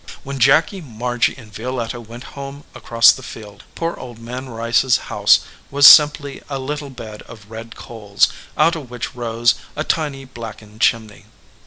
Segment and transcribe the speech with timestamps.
[0.23, 4.97] When Jacky, Margy, and Violetta went home across the field, poor Old Man Rice s
[5.13, 8.27] house was simply a little bed of red coals,
[8.57, 11.25] out of which rose a tiny blackened chimney.